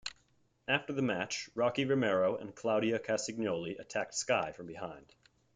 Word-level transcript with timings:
After 0.67 0.93
the 0.93 1.03
match 1.03 1.51
Rocky 1.53 1.85
Romero 1.85 2.35
and 2.35 2.55
Claudio 2.55 2.97
Castagnoli 2.97 3.79
atttacked 3.79 4.15
Sky 4.15 4.51
from 4.51 4.65
behind. 4.65 5.13